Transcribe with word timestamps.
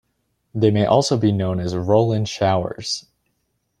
They 0.55 0.71
may 0.71 0.87
also 0.87 1.15
be 1.15 1.31
known 1.31 1.59
as 1.59 1.75
"roll-in 1.75 2.25
showers". 2.25 3.05